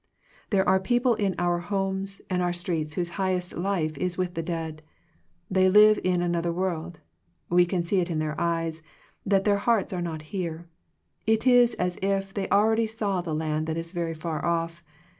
There 0.49 0.67
are 0.67 0.79
people 0.79 1.13
in 1.13 1.35
our 1.37 1.59
homes 1.59 2.23
and 2.27 2.41
our 2.41 2.53
streets 2.53 2.95
whose 2.95 3.09
highest 3.21 3.55
life 3.55 3.95
is 3.99 4.17
with 4.17 4.33
the 4.33 4.41
dead. 4.41 4.81
They 5.47 5.69
live 5.69 5.99
in 6.03 6.23
an 6.23 6.35
other 6.35 6.51
world. 6.51 7.01
We 7.51 7.67
can 7.67 7.83
see 7.83 7.99
in 8.01 8.17
their 8.17 8.33
eyes 8.41 8.81
that 9.27 9.45
their 9.45 9.57
hearts 9.57 9.93
are 9.93 10.01
not 10.01 10.23
here. 10.33 10.67
It 11.27 11.45
is 11.45 11.75
as 11.75 11.99
if 12.01 12.33
they 12.33 12.49
already 12.49 12.87
saw 12.87 13.21
the 13.21 13.35
land 13.35 13.67
that 13.67 13.77
is 13.77 13.91
very 13.91 14.15
far 14.15 14.43
off. 14.43 14.83